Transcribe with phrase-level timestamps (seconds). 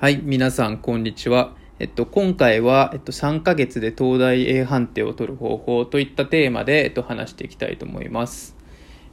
[0.00, 1.56] はい、皆さん、こんにちは。
[1.80, 8.54] えっと、今回は、えっと、3ヶ月で東大 A 判定を取る方法といったテーマで、えっと、話していきたいと思います。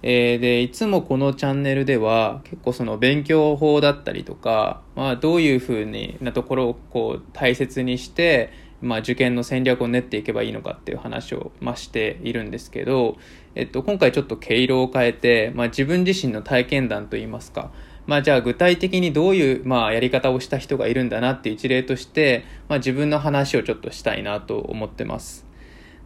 [0.04, 13.17] えー、で、いつもこのチャンネルでは、結構その勉強法だったりとか、まあ、どういうふうになところをこう、大切にして、まあ、受験の戦略を練っていけばいいのかっていう話を、まあ、しているんですけど、
[13.56, 17.72] えっと、今回ちょっと毛色を変えて、まあ、自分自身の体験談といいますか、
[18.08, 25.45] まあ、じゃあ具体的にどういう、まあ、やり方をした人がいるんだなっていう一例として、まあ、自分の話をちょっとしたいなと思ってます。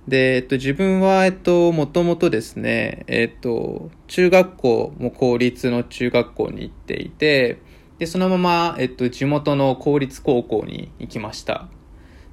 [0.07, 7.59] で、えっと、自分は、えっと、もともとですね、えっと、中学校も公立の中学校に行っていて、
[7.99, 11.67] で、そのまま、えっと、地元の公立高校に行きました。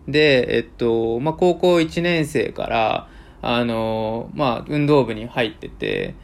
[0.07, 3.09] で、えっと、まあ、高校1年生から、
[3.43, 6.15] あの、まあ、運動部に入ってて、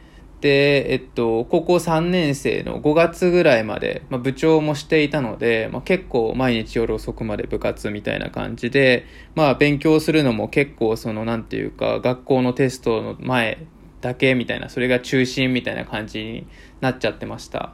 [0.43, 13.65] で、えっと、高校3年生の5月ぐらいまで、まあ、部長もしていたので、まあ、結構毎日夜遅くまで部活みたいな感じで、まあ、勉強するのも結構その、なんていうか、学校のテストの前
[14.01, 16.45] だけみたいな、それが中心みたいな感じに
[16.81, 17.71] なっちゃってました。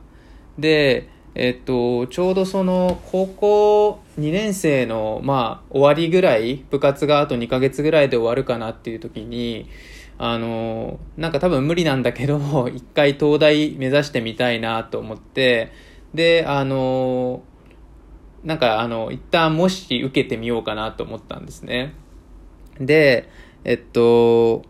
[0.59, 9.67] で、えっと、ちょうどその高校2年生の、まあ、終わりぐらい、部活があと2ヶ月ぐらいで終わるかなっていう時に、
[10.22, 15.72] あの、なんか多分無理なんだけど、 一回東大目指してみたいなと思って、
[16.14, 17.42] で、あの、
[18.44, 21.94] なんかあの、一旦もし受けてみようかなと思ったんですね。
[22.81, 23.30] で、
[23.64, 24.64] えっと、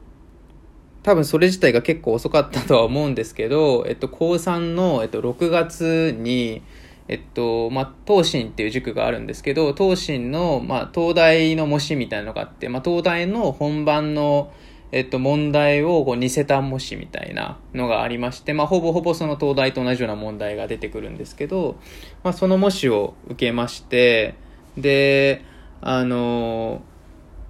[1.02, 6.62] 多分それ自体が結構遅かったとは思うんですけど、えっと、高3の、えっと、6月に、
[7.08, 14.52] えっと、まあ、東進っていう塾があるんですけど、東進の、まあ、東大の模試みたいなのがあって、まあ、東大の本番の、
[14.92, 21.78] えっと、問題をこう似せた模試みたいなのがありまして、まあ、ほぼほぼその東大と同じような問題が出てくるんですけど、
[22.24, 24.36] まあ、その模試を受けまして、
[24.78, 25.44] で、
[25.82, 26.82] あの、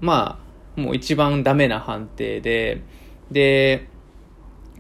[0.02, 0.40] ま
[0.78, 2.82] あ、もう一番ダメな判定で、
[3.32, 3.88] で、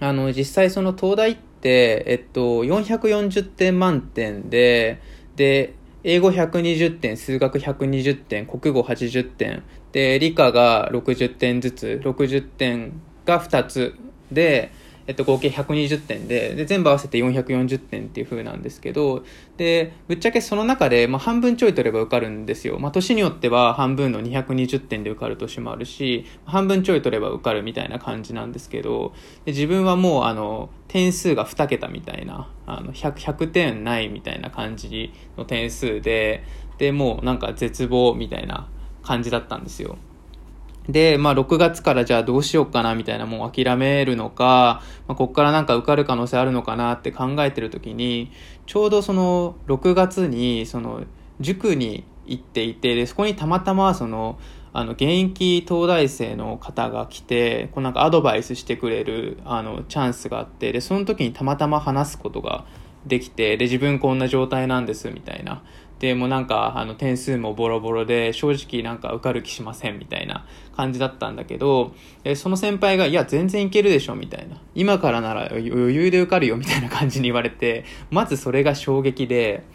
[0.01, 5.01] あの、実際その東大って、えっと、440点満点で、
[5.35, 13.95] で、英語120点、数学120点、国語80点、で、理科が60点ずつ、60点が2つ
[14.31, 14.71] で、
[15.09, 19.23] えっと、合計120点でで全部合わせて440点っていう風なんですけど
[19.57, 29.15] でぶっちゃけその中で、まあ、半分ちょい取れば受かるんですよ、まあ、年によっては半分の220点で受かる年もあるし半分ちょい取れば受かるみたいな感じなんですけど
[29.45, 36.43] で自分はもうあの点数が2桁みたいなあの 100, 100点ないみたいな感じの点数で
[36.77, 38.69] でもうなんか絶望みたいな
[39.01, 39.97] 感じだったんですよ。
[40.87, 48.31] で、まあ、6月からじゃあどうしようかなみたいな、もう諦めるのか、まあ、こっからなんか受かる可能性あるのかなって考えてる時に、
[48.65, 51.03] ちょうどその6月に、その、
[51.39, 54.39] 塾に行っていて、で、そこにたまたま、その、
[54.71, 62.65] あの、現役東大生の方が来て、こうなんかアドバイスしてくれる、あの、チャンスがあって、で、その時にたまたま話すことが
[63.05, 65.63] できて、で、自分こんな状態なんです、みたいな。
[65.99, 70.45] でもなんかあの点数もボロボロで正直なんか受かる気しませんみたいな
[70.75, 71.93] 感じだったんだけど
[72.35, 74.61] その先輩がいや全然いけるでしょみたいな。
[74.75, 79.65] 今からなら余裕で受かるよみたいな感じに言われてまずそれが衝撃で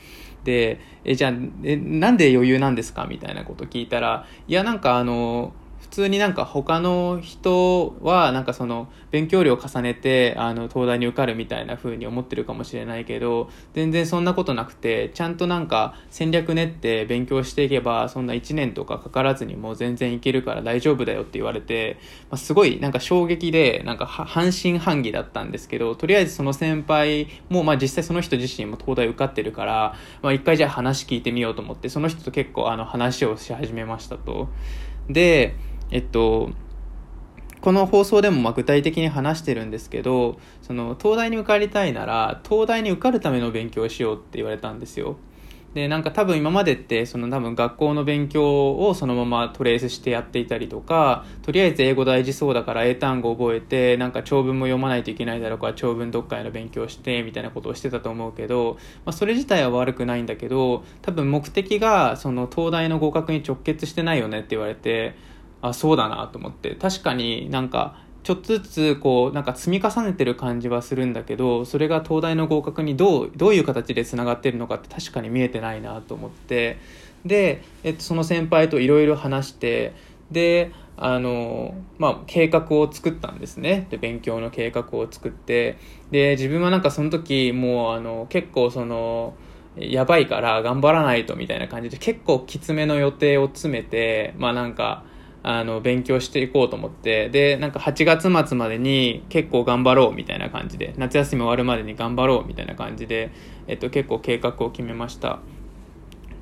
[0.45, 5.53] でえじゃあえなんで余裕なんですかみたいなこと聞いたらいやなんかあの
[5.95, 34.49] 通になんか他の人はなんかその勉強量を重ねてあの東大に受かるみたいな風に思ってるかもしれないけど全然そんなことなくてちゃんとなんか戦略練って勉強していけばそんな1年とかかからずにもう全然いけるから大丈夫だよって言われて、まあ、すごいなんか衝撃でなんか半信半疑だったんですけどとりあえずその先輩もまあ実際その人自身も東大受かってるからまあ一回じゃあ話聞いてみようと思ってその人と結構あの話をし始めましたと。
[35.09, 35.55] で
[35.95, 36.51] えっと、
[37.61, 45.17] この放送でもま具体的に話してるんですけど、その、東大に受かりたいなら、東大に受かるための勉強をしようって言われたんですよ。
[45.73, 65.15] で、なんか多分今までって、その多分学校の勉強をそのままトレースしてやっていたりとか、とりあえず英語大事そうだから英単語覚えて、なんか長文も読まないといけないだろうから長文読解の勉強して、みたいなことをしてたと思うけど、まあそれ自体は悪くないんだけど、多分目的がその東大の合格に直結してないよねって言われて、
[65.65, 66.75] あそうだなと思って。
[66.75, 76.79] 確かになんかちょっとずつこうなんか積み重ねてる感じはするんだけどそれが東大の合格にどうどういう形でつながってるのかって確かに見えてないなと思って。
[77.25, 79.95] で、えっと、その先輩といろいろ話して
[80.31, 83.87] であのまあ、計画を作ったんですね。
[83.91, 85.79] で勉強の計画を作って。
[86.11, 89.35] で自分はなんかその時もうあの結構その
[89.77, 95.05] やばいから頑張らないとみたいな感じで結構きつめの予定を詰めて、まあなんか、
[95.47, 103.31] あの、勉強していこうと思って、で、なんか8月末までに結構頑張ろうみたいな感じで、夏休み終わるまでに頑張ろうみたいな感じで、
[103.67, 105.41] えっと、結構計画を決めました。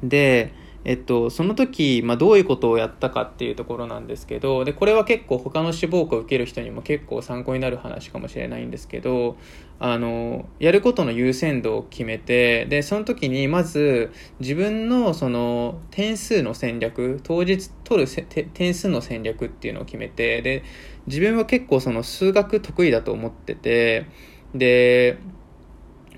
[0.04, 0.54] で、
[0.84, 9.36] えっと、その時、まあ、どういうことをやったかっていうところなんですけどでこれは結構他の志望校を受ける人にも結構参考になる話かもしれないんですけど
[9.78, 18.10] あのやることの優先度を決めてでその時にまず自分のその点数の戦略当日取る
[18.52, 20.64] 点数の戦略っていうのを決めてで
[21.06, 24.06] 自分は結構その数学得意だと思ってて
[24.54, 25.18] で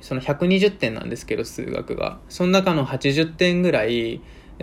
[0.00, 2.18] その120点なんですけど数学が。
[2.28, 4.20] その中の80点ぐらい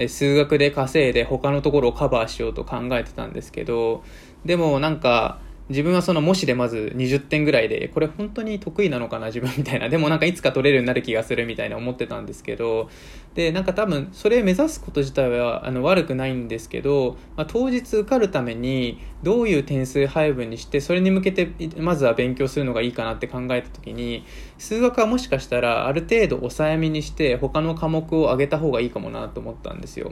[0.08, 4.04] 数学で稼いで他のところをカバーしようと考えてたんですけど
[4.46, 5.40] でもなんか
[5.72, 12.90] 自分はその模試でまず20点ぐらいでこれ本当に得意なのかな自分みたいなでもなんかいつか取れるようになる気がするみたいな思ってたんですけど
[13.34, 24.26] でなんか多分それ目指すこと自体はあの悪くないんですけど、まあ、当日受かるためにどういう点数配分にしてそれに向けてまずは勉強するのがいいかなって考えた時に
[24.58, 30.12] 数学はもしかしたらある程度抑えめにして他の科目を上げた方がいいかもなと思ったんですよ。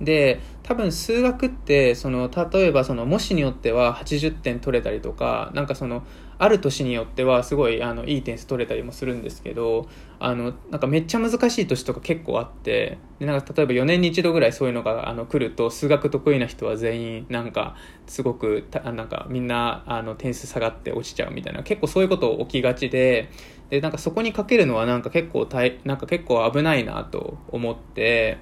[0.00, 6.02] で多分数学ってその例えばその模試によっては80点取れたりとかなんかその
[6.38, 9.88] ある年によってはすごいあのいい点数取れたりもするんですけど
[10.18, 17.76] あのなんかめっちゃ難しい年とか結構あってでなんか例えば4年に一度ぐらいそういうのがあの来ると数学得意な人は全員なんか
[18.06, 23.30] すごくなんかみんなあの点数下がって落ちちゃうみたいな結構そういうこと起きがちで
[23.70, 25.48] でなんかそこにかけるのはなんか結構
[25.84, 28.38] なんか結構危ないなと思って。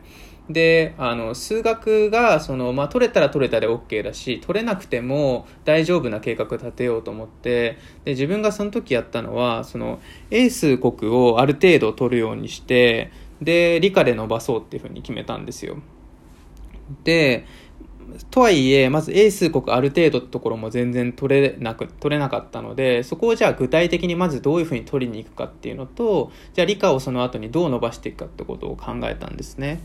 [0.48, 10.00] であの数学がその、まあ、取れたら取れたで OK だし取れなくても大丈夫な計画立てようと思ってで自分がその時やったのはその
[10.30, 13.10] 英数国をある程度取るようにして
[13.40, 15.78] で理科で伸ばそうっていうふうに決めたんですよ
[17.04, 17.46] で
[18.30, 29.80] とはいえまず英数国ある程度ってところも全然取れなく取れなかったのでそこをじゃあ具体的にまずどういうふうに取りに行くかっていうのとじゃあ理科をその後にどう伸ばしていくかってことを考えたんですね。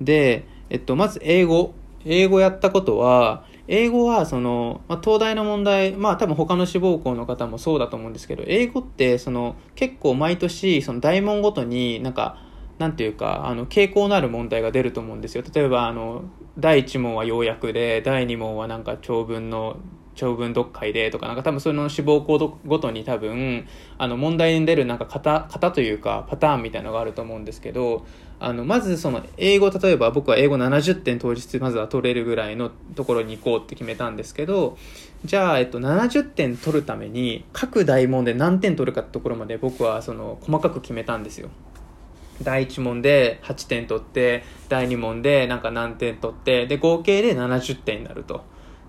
[0.00, 1.74] で、えっと、まず英語。
[2.04, 12.38] 英語やったことは、英語はその、まあ、東大の問題、まあ多分他の志望校の方もそうだと思うんですけど、英語ってその結構毎年その大問ごとになんか、
[12.78, 15.42] なんていうか、あの、傾向のある問題が出ると思うんですよ。
[15.52, 16.22] 例えば、あの、
[16.58, 19.78] 第1問は要約で、第2問はなんか長文の
[20.18, 23.68] 長文読解でとか、なんか多分その志望校ごとに多分、
[23.98, 28.04] あの問題に出るなんか型、型というかパターンみたいなのがあると思うんですけど、
[28.40, 34.76] あの、まずその英語、例えば僕は英語70点当日まずは取れるぐらいのところに行こうって決めたんですけど、
[35.24, 41.48] じゃあ、えっと、70点取るために各大問で何点取るかってところまで僕はその細かく決めたんですよ。
[42.42, 48.42] 第1問で8点取って、第2問でなんか何点取って、で、合計で70点になると。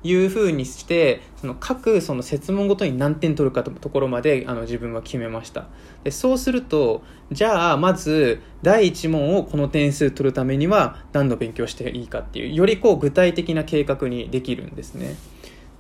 [0.04, 5.68] いうふうにしてその各その設問ごとに何点取るかとところまであの自分は決めました。
[6.04, 15.16] でそうするとじゃあまず第1問をこの点数取るためには何の勉強していいかっていうよりこう具体的な計画にできるんですね。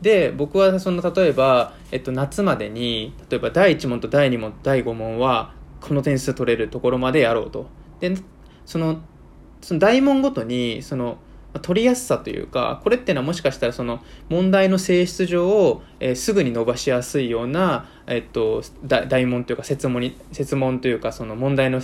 [0.01, 7.67] で僕はその例えば、えっと、夏までに例えば第1問と第2問第5問はこの点数取れるところまでやろうと。
[7.99, 8.15] で
[8.65, 9.01] その
[9.61, 11.17] その大問ごとにその
[11.61, 21.81] 取りやすさというかこれってのはもしかしたらその問題の性質上を、えー、すぐに伸ばしやすいような、えっと、大問というか設問に設問というかその問題の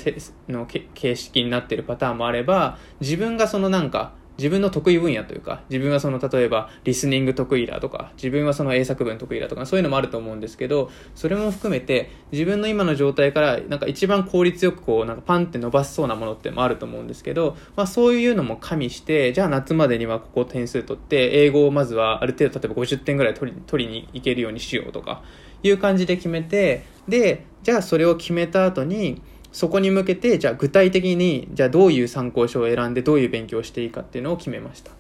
[0.47, 25.23] の形式になっているパターンもあれば自分がそのなんか自分の得意分野というか、自分はその例えばリスニング得意だとか、自分はその英作文得意だとか、そういうのもあると思うんですけど、それも含めて自分の今の状態からなんか一番効率よくこうなんかパンって伸ばしそうなものってもあると思うんですけど、まあそういうのも加味して、じゃあ夏までにはここ点数取って、英語をまずはある程度例えば50点ぐらい取り取りに行けるようにしようとか、
[25.63, 29.21] いう感じで決めて、で、じゃあそれを決めた後に、
[29.55, 34.91] そこに向けてじゃあ具体的にじゃあどういう参考書を選んでどういう勉強をしていいかっていうのを決めました。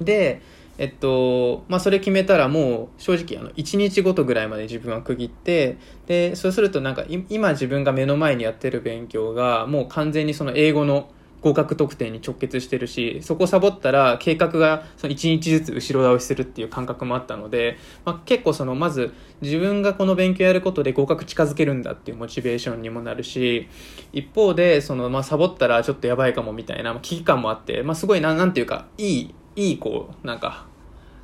[0.00, 0.40] で
[0.78, 11.10] えっとまあそれ決めたらもう正直あの1日ごとぐらいまで自分は区切ってでそうするとなんか今自分が目の前にやってる勉強がもう完全にその英語の
[11.42, 23.68] 合格得点に直結してるし、そこサボったら計画がその1日ずつ後ろ倒しするっていう感覚もあったので、まあ、結構そのまず自分がこの勉強やることで合格近づけるんだっていうモチベーションにもなるし、
[24.12, 30.66] 一方でそのまあサボったらちょっとやばいかもみたいな危機感もあって、まあ、すごいななんていうか、いい、いいこう、なんか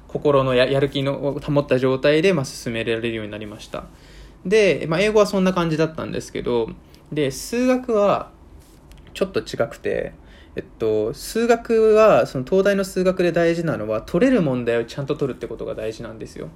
[0.08, 3.84] 心のややる気のを保った状態でまあ進められるようになりました。
[4.44, 6.70] で、まあ、英語はそんな感じだったんですけど、
[7.12, 8.30] で数学は
[9.14, 10.12] ちょっと違くて
[10.58, 16.48] えっと、数学はその東大の数学で大事なのは取れる問題をちゃんと取るってことが大事なんですよ。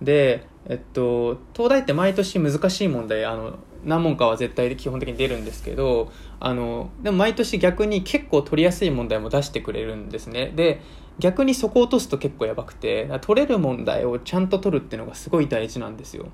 [0.00, 10.52] で、えっと、東大って毎年難しい問題あの何問かは絶対で基本的に出るんですけどあのでも毎年逆に結構取りやすい問題も出してくれるんですね。
[10.54, 10.80] で
[11.20, 16.26] 逆にそこを落とすと結構やばくて取れる問題をちゃんと取るっていうのがすごい大事なんですよ。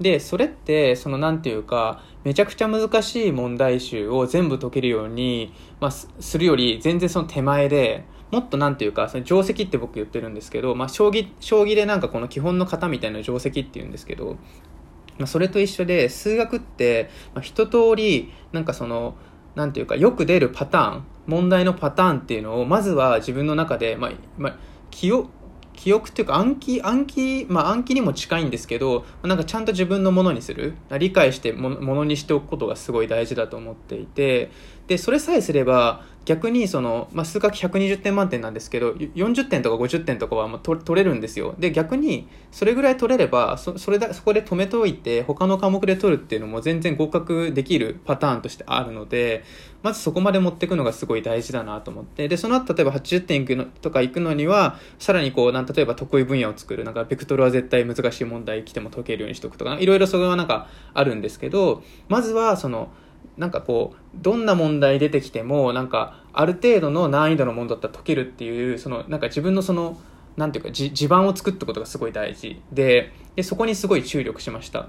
[0.00, 14.36] でそれってその何て言うかめちゃくちゃ難しい問題集を全部解けるように、まあ、するより全然その手前でもっとなんていうかその定石って僕言ってるんですけど、まあ、将棋将棋でなんかこの基本の型みたいな定石って言うんですけど、
[15.18, 19.16] まあ、それと一緒で数学って、まあ、一通りなんかその
[19.54, 24.56] なんていうかよく出るパターン問題のパターンっていうのをまずは自分の中で、まあまあ、
[24.90, 25.30] 記憶
[25.80, 30.74] 記憶っていうか暗記暗記まあ暗記にも近いんですけどなんかちゃんと自分のものにする。
[30.98, 34.50] 理解してものにしておくことがすごい大事だと思っていて。
[34.88, 41.54] でそれさえすれば逆にその、まあ、数学120点満点なんですけど40点とか50点とかはまあ取れるんですよ。
[41.58, 49.44] で逆にそれぐらい取れればそそれだそこで止めておいて他の科目で取るっていうのも全然合格できるパターンとしてあるので
[49.82, 52.28] まずそこまで持っていくのがすごい大事だなと思って。
[52.28, 62.90] でその後例えば80点いくのとかいくのにはさらにこうなん例えば得意分野を作るなんかベクトルは絶対難しい問題来ても解けるようにしておくとかいろいろそれはなんかあるんですけどまずはその
[63.40, 69.98] なんかこうどんな問題出てきてもなんかある程度の難易度のものだったら解けるっていうそのなんか自分のその
[70.36, 72.60] なんていうか地盤を作ったことがすごい大事。
[72.70, 74.88] ででそこにすごい注力しました。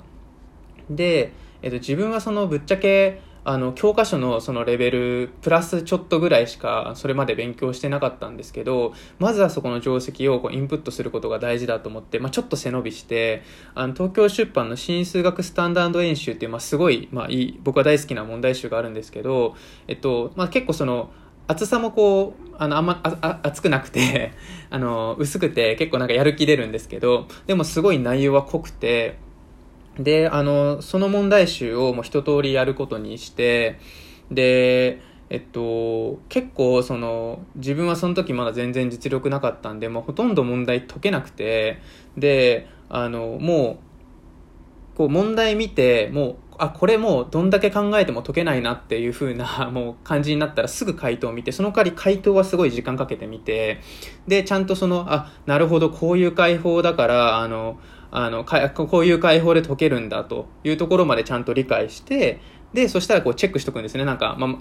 [0.89, 1.31] で、
[1.62, 13.41] えっと、自分はそのぶっちゃけあの教科書のそのレベルプラスちょっとぐらいしかそれまで勉強してなかったんですけどまずはそこの定石をこうインプットすることが大事だと思って、まあ、ちょっと背伸びして
[13.74, 19.55] あの東京出版の新数学スタンダード演習っていう、まあ、すごい、まあ、いい僕は大好きな問題集があるんですけど、
[19.88, 21.12] えっとまあ、結構その
[21.48, 24.33] 厚さもこうあのあんまあ厚くなくて
[24.69, 29.17] あの薄くて結構なんかやる気出るんですけどでもすごい内容は濃くて
[30.00, 33.79] で、あの、その問題集をもう一通りやることにして、
[34.31, 41.79] で、えっと、結構その自分はその時まだ全然実力なかったんで、もうほとんど問題解けなくて
[42.17, 43.79] であのも
[44.93, 53.79] うこう問題見てもうあこれもうどんだけ考えても解けないなっていう風な もう感じになったらすぐ回答を見てその代わり回答はすごい時間かけてみて
[54.27, 57.79] でちゃんとそのあなるほどこういう解法だからあの
[58.11, 62.41] あの、こういう解放で解けるんだというところまでちゃんと理解して、
[62.73, 64.05] で、そしたらこうチェックしとくんですね。
[64.05, 64.55] なんか、まあ、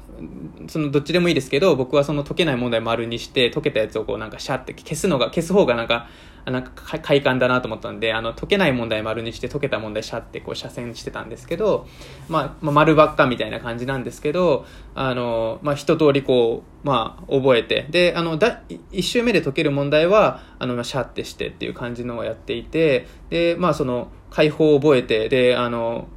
[0.68, 6.08] そのどっちでもいいですけど、僕はその解けない問題丸にして、解けたやつをこうなんかシャって消すのが、消す方がなんか、
[6.46, 11.86] なんか快感だなと思ったんで、あの、解けない問題丸にして解けた問題シャってこう斜線してたんですけど、
[12.28, 14.64] まあ、まあ、丸ばっかみたいな感じなんですけど、
[14.94, 26.08] あの、まあ、一通りこう、まあ、覚えて、で、あの、だ、一周目で解ける問題は、あの、シャってしてっていう感じのをやっていて、で、まあ、その、解放を覚えて、で、あの、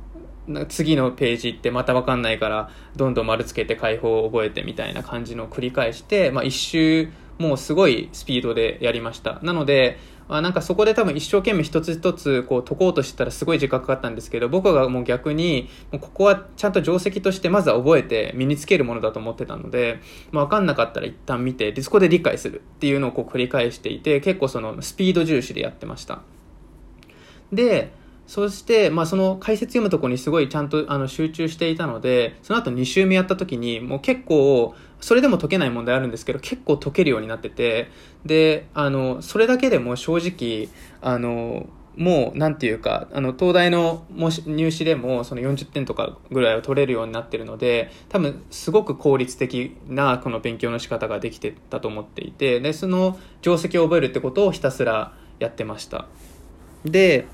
[0.67, 7.09] 次のページ行ってまた分かんないからどんどん丸つけて解放を覚えてみたいな感じの繰り返して、まあ、一周
[7.39, 9.39] もうすごいスピードでやりました。
[9.41, 9.97] なので
[10.29, 19.99] あなんかそこで多分一生懸命一つ一つこう解こうとしたらすごい時間かかったんですけど僕がもう逆にここはちゃんと定石としてまずは覚えて身につけるものだと思ってたので、
[20.31, 26.21] まあ、分かんなかったら一旦見てでそこで理解するっていうのをこう繰り返していて結構そのスピード重視でやってました。
[27.51, 27.91] で
[28.33, 37.91] そして、まあ、その解説読むとこにすごいちゃんとあの集中していたので、その後2週目やった時に、もう結構、それでも解けない問題あるんですけど、結構解けるようになってて、
[38.25, 40.69] で、あの、それだけでも正直、
[41.01, 44.03] あの、もう、なんていうか、あの、東大の
[44.47, 56.07] 入試でも、その40点とかぐらいを取れるようになってるので、多分、すごく効率的な、この勉強の仕方ができてたと思っていて、で、その定石を覚えるってことをひたすらやってました。
[56.83, 57.27] で、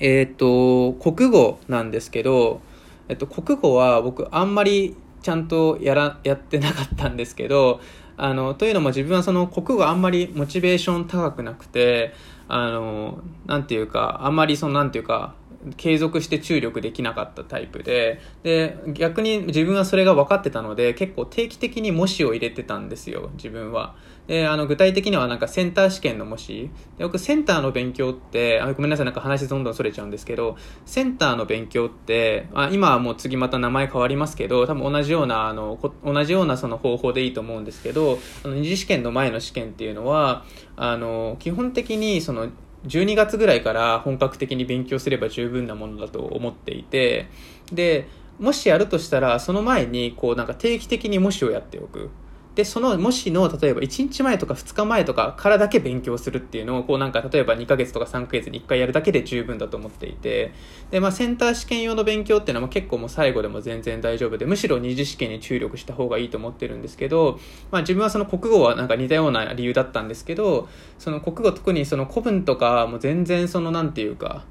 [0.00, 2.60] えっ、ー、と、国語なんですけど、
[3.08, 7.80] えっと、国語は僕あんまりちゃんとやら、やってなかったんですけど、
[8.16, 12.14] あの、というのも自分はその国語あんまりモチベーション高くなくて、
[12.48, 15.34] あの、なんていうか、あんまりその、なんていうか、
[15.76, 23.94] 継続して注力できなかったタイプでで逆に自分はそれが分かってたので結構定期的に模試を入れてたんですよ自分は。
[24.26, 40.44] であの具体的にはなんかセンター試験の模試で僕センターの勉強ってあごめんなさいなんか話どんどんそれちゃうんですけどセンターの勉強ってあ今はもう次また名前変わりますけど多分同じようなあの同じようなその方法でいいと思うんですけどあの二次試験の前の試験っていうのは
[40.76, 42.48] あの基本的にその
[42.86, 47.28] 12月ぐらいから本格的に勉強すれば十分なものだと思っていて
[47.72, 52.10] でもしやるとしたらその前にこうなんか定期的に模試をやっておく。
[52.54, 60.52] でその模試の例えば1日前とか2日前とかからだけ勉強するっていうのをこうなんか例えば2ヶ月とか3ヶ月に1回やるだけで十分だと思っていて
[60.90, 67.38] で、まあ、センター試験用の勉強っていうのは結構もう最後でも全然大丈夫でむしろ二次試験に注力した方がいいと思ってるんですけど、
[67.70, 70.68] まあ、自分はその国語はなんか似たような理由だったんですけど
[70.98, 74.44] その国語特にその古文とかも全然そのなんていうか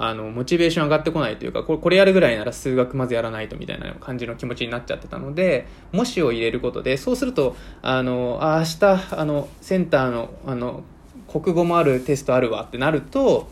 [0.00, 10.84] あの、モチベーション上がってこないというか、これこれやるぐらいなら数学まずやらないとみたいな感じの気持ちになっちゃってたので、もしを入れることで、そうすると、あの、あ明日、あの、センターの、あの、
[11.26, 13.48] 国語もあるテストあるわってなると、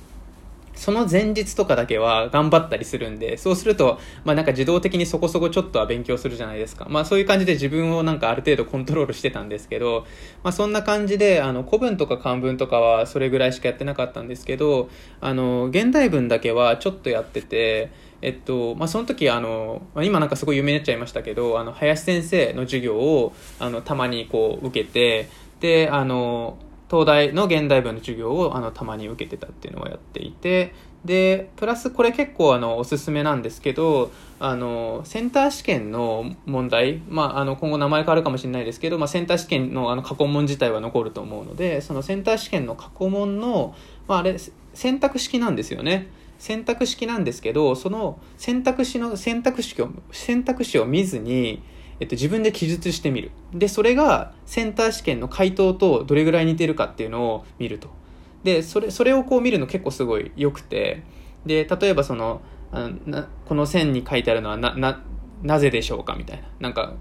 [0.77, 6.87] その前日とかだけは頑張ったりするんで、そうすると、まあなんか自動的にそこそこちょっとは勉強するじゃないですか。
[6.89, 10.07] まあそういう感じで自分をなんかある程度コントロールしてたんですけど、
[10.45, 14.91] まあそんな感じで、あの、古文とか漢文とかはそれぐらいしかやってなかったんですけど、
[15.21, 17.91] あの、現代文だけはちょっとやってて、
[18.23, 25.29] えっと、まあその時あの、まあ、今なんかすごい有名になっちゃいましたけど、あの、林先生の授業を、あの、たまにこう受けて、
[25.61, 26.59] で、あの、
[26.91, 30.73] 東大の現代文の授業をあのたまに受けてたっていうのをやっていて
[31.05, 43.75] でプラスこれ結構あのおすすめなんですけどあのセンター試験の問題、まあ、あの今後名前変わるかもしれないですけど、まあ、センター試験のあの過去問自体は残ると思うのでそのセンター試験の過去問の、
[44.09, 44.37] まあ、あれ
[44.75, 46.09] 選択式なんですよね。
[46.39, 51.63] 選択式なんですけどその選択肢の選択肢を選択肢を見ずに
[52.01, 53.31] えっと、自分で記述してみる。
[53.53, 57.89] で、それがセンター試験の回答とどれぐらい似てるかっていうのを見ると。
[58.45, 61.03] で、それ、それをこう見るの結構すごい良くて、
[61.47, 65.03] で、例えばその、あなこの線に書いてあるのはな、な、
[65.43, 66.49] なぜでしょうかみたいな。
[66.61, 66.95] なんか、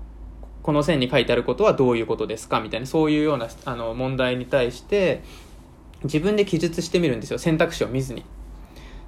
[0.64, 5.22] この線に書いてあることはどういうことですかみたいな、そういうようなあの問題に対して、
[6.04, 7.40] 自分で記述してみるんですよ。
[7.40, 8.24] 選択肢を見ずに。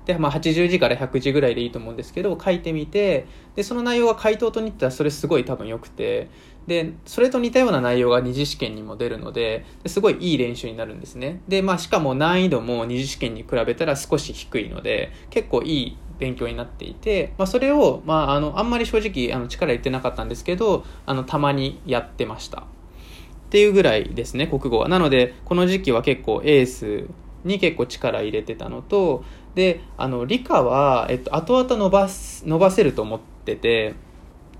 [0.08, 6.30] で、まあ、80字から100字ぐらいでいいと思うんですけど書いてみてでその内容が回答と似てたらそれすごい多分良くて
[6.66, 11.42] でそれと似たような内容が二次試験にも出るのですごいいい練習になるんですね。
[11.48, 22.60] で、まあ、しかも難易度も二次試験に比べたら少し低いので結構いい勉強になっていて、まあ、それを、まあ、あのあんまり正直あの力入れてなかったんですけどあのたまにやってました。
[22.60, 24.88] っていうぐらいですね国語は。
[24.88, 27.08] なのでこの時期は結構エース
[27.46, 29.24] に結構力入れてたのと
[29.58, 33.96] であの理科は、えっと、後々伸ばす伸ばせると思ってて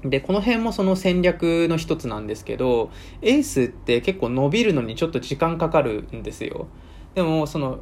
[0.04, 2.90] でこの辺もその戦略の一つなんですけど
[3.22, 6.66] エースって結構伸びるのにちょっと時間かかるんですよ。
[7.14, 7.80] でもその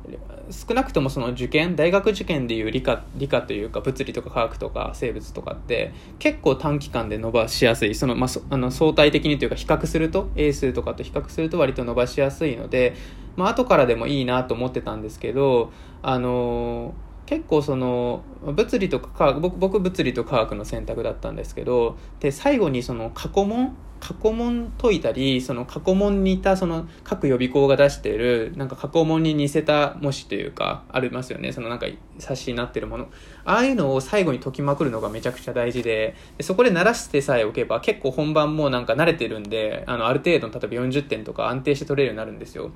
[0.50, 7.96] 少なくともその受験大学受験でいう理科理科というか物理とか科学とか生物とかって結構短期間で伸ばしやすい。
[7.96, 12.94] その、まあ、あの相対的にというか比較すると英数とかと比較すると割と伸ばしやすいので、
[13.38, 31.52] まあ後からでもいいなと思ってたんですけどあのー結構その物理とか科学僕僕物理と科学の選択だったんですけどで最後にその過去問過去問解いたりその過去問にいたその各予備校が出しているなんか過去問に似せた模試というかありますよね。
[31.52, 31.88] そのなんか
[32.20, 33.08] 冊子になってるもの。
[33.46, 42.72] ああいうのを最後に解きまくるのがめちゃくちゃ大事ででそこで慣らしてさえおけば結構本番もなんか慣れてるんであのある程度の例えば40点とか安定して取れるようになるんですよ。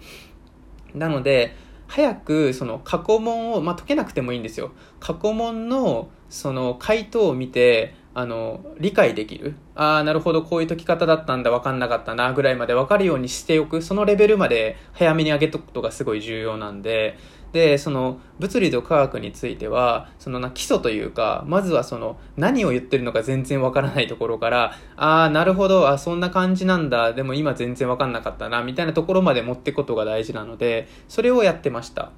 [0.95, 1.55] なので
[1.89, 4.71] 早くその過去問を、まあ、解けなくてもいいんですよ。
[4.99, 9.56] 過去問のその回答を見てあの理解できる。
[9.75, 13.82] ああなるほどこういう解き方だったんだわかんなかったなぐらいまでわかるようにしておく。
[13.82, 17.17] そのレベルまで早めに上げとくことがすごい重要なんで
[17.51, 32.12] でその物理と科学についてはそのな基礎というかまずはその何を言ってるのか全然わからないところからああなるほどあそんな感じなんだでも今全然わかんなかったなみたいなところまで持っていくことが大事なのでそれをやってました。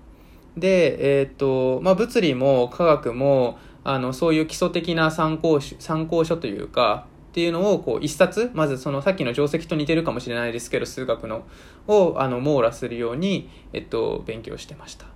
[0.58, 11.44] でえっ、とまあ物理も科学もあのそういう基礎的な参考書参考書というかっていうのをこう一冊まずそのさっきの定石と似てるかもしれないですけど数学の
[11.88, 15.11] をあの網羅するように、えっと、勉強してました。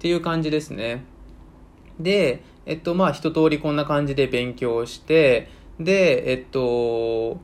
[0.00, 1.04] っていう感じですね。
[1.98, 7.38] で、えっと、まあ、一通りこんな感じで勉強して、で、えっと、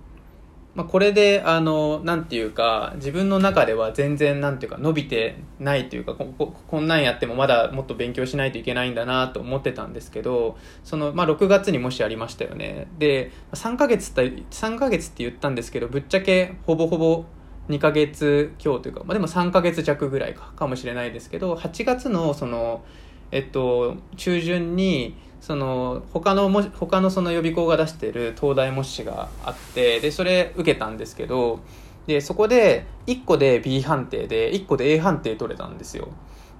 [0.74, 12.88] まあ、これで、あの、なんていうか、自分の中では全然、なんていうか、伸びてないというかこ、こんなんやってもまだもっと勉強しないといけないんだなと思ってたんですけど、その、まあ、6月にもしありましたよね。
[12.98, 17.26] で、3ヶ月って、3ヶ月って言ったんですけど、ぶっちゃけ、ほぼほぼ、
[17.68, 22.84] 2ヶ月強というか、まあ、でも3ヶ月弱ぐらいかかもしれないですけど8月のその、
[23.30, 31.60] えっと、中旬にその他のも他のその予備校が出してる東大模試があってでそれ受けたんですけど
[32.06, 36.08] でそこで1個で B 判定で1個で A 判定取れたんですよ。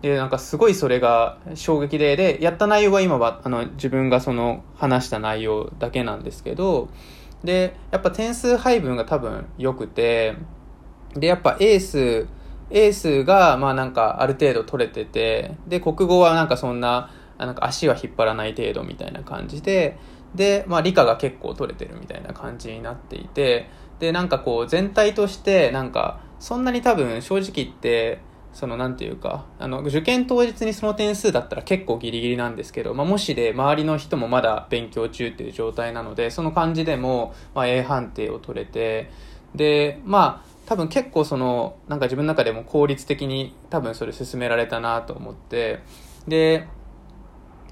[0.03, 6.89] で、なんかすごいそれが衝撃で、で、やった内容は今は、あの、自分がその話した内容だけなんですけど、
[7.45, 10.37] で、やっぱ点数配分が多分良くて、
[11.21, 12.27] で、やっぱエース、
[12.71, 19.99] エースが、まあなんかある程度取れてて、で、国語はなんかそんな、なんか足は引っ張らない程度みたいな感じで、
[20.35, 28.21] で、まあ理科が結構取れてるみたいな感じになっていて、で、なんかこう全体としてなんかそんなに多分正直言って、
[28.53, 39.11] そのなんていうか、あの、受験当日にその点数だったら結構ギリギリなんですけど、まあもしで周りの人もまだ勉強中っていう状態なので、その感じでも、まあ A 判定を取れて、
[39.55, 45.81] で、まあ多分結構その、なんか自分の中でも効率的に多分それ進められたなと思って、
[46.27, 46.67] で、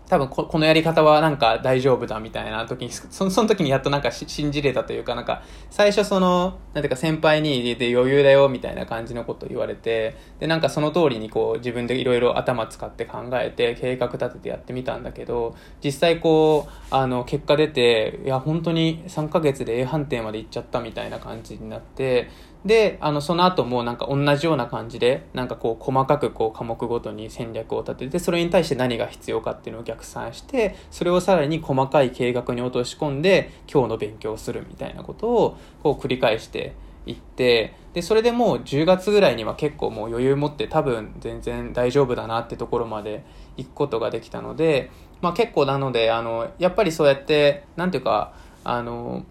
[0.07, 22.29] 多分このやり方はなんか大丈夫だみたいな時に、その時にやっとなんか信じれたというか、なんか最初その、なんていうか先輩にで余裕だよみたいな感じのこと言われて、でなんかその通りにこう自分でいろいろ頭使って考えて計画立ててやってみたんだけど、実際こう、あの結果出て、いや本当に3ヶ月で A 判定までいっちゃったみたいな感じになって、
[22.65, 36.75] で、あの、その後もなんか同じような感じで、なんかこう細かくこう科目ごとに戦略を立てて、それに対して何が必要かっていうのを逆算して、それをさらに細かい計画に落とし込んで、今日の勉強をするみたいなことをこう繰り返して
[37.07, 43.25] いって、で、それでもう10月ぐらいには結構もう余裕持って多分全然大丈夫だなってところまで
[43.59, 48.33] 行くことができたので、まあ結構なので、あの、やっぱりそうやって、なんていうか、
[48.65, 49.25] あの、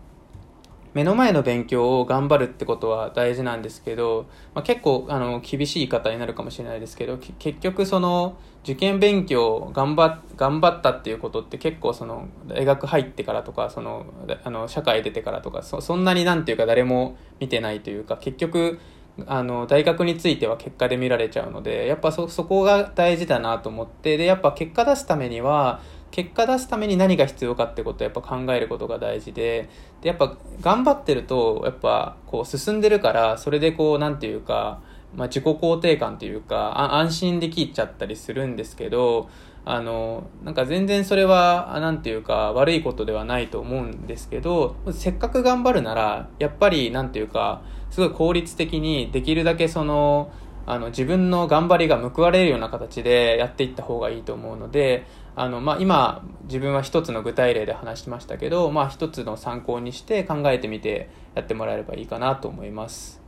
[0.94, 14.06] 目の前の勉強を頑張るってことは大事なんですけど、まあ、結構あの厳しい言い方になるかもしれないですけど結局その受験勉強頑張頑張ったっていうことって結構その大学入ってからとかその
[14.44, 18.80] あの社会出てからとかそそんなになんていうか誰も見てないというか結局
[19.28, 25.82] あの大学については結果で見られちゃうのでやっぱそそこが大事だなと思ってでやっぱ結果出すためには
[26.14, 29.68] 結果出すために何が必要かってことをやっぱ考えることが大事で
[30.02, 34.80] でやっぱ頑張ってるとやっぱこう進んでるからそれでこうなんていうか、
[35.16, 39.28] まあ、自己肯定感というか安心できちゃったりするんですけど
[39.66, 50.32] あのなんか全然それは何ていうか悪いことではないと思うんですけどせっかく頑張るならやっぱり何ていうかすごい効率的にできるだけその
[50.66, 63.22] あの自分の頑張りが報われるような形でやっていった方がいいと思うのであの、まあ、今自分は一つの具体例で話しましたけど、まあ、一つの参考にして考えてみてやってもらえればいいかなと思います。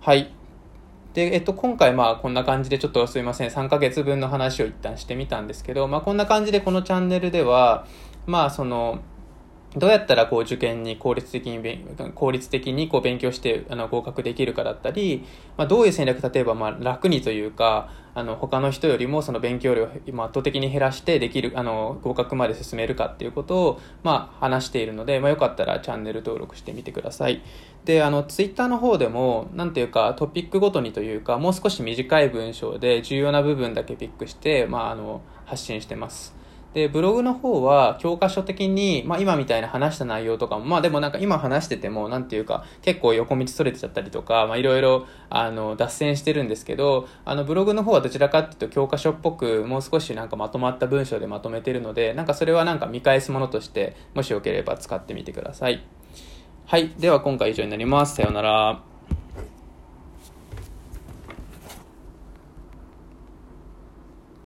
[0.00, 0.32] はい。
[1.14, 7.86] で、えっと、今回まあこんな感じでちょっとすいません、3ヶ月分の話を一旦してみたんですけど、まあこんな感じでこのチャンネルでは、
[8.26, 8.98] まあその、
[9.76, 11.84] どうやったらこう受験に効率的に
[12.14, 15.24] 効率的にこう勉強してあの合格できるかだったり、
[15.56, 27.42] まあ、どういう戦略例えばまあ楽にというかあの他の人よりもその勉強量を圧倒的に減らしてできるあの合格まで進めるかっていうことをまあ話しているので、まあ、よかったらチャンネル登録してみてください。
[27.84, 36.43] であのツイッターの方でもなんていうかトピックごとにというかもう少し短い文章で重要な部分だけピックして、まあ、あの発信してます。
[36.74, 55.84] で、ブログの方は教科書的に、まあ今みたいな話した内容とかも、まあでもなんか今話してても、なんていうか、結構横道それてちゃったりとか、まあいろいろ、あの、脱線してるんですけど、あの、ブログの方はどちらかっていうと教科書っぽく、もう少しなんかまとまった文章でまとめてるので、なんかそれはなんか見返すものとして、もしよければ使ってみてください。
[56.66, 56.92] はい。
[56.98, 58.16] では今回以上になります。
[58.16, 58.93] さようなら。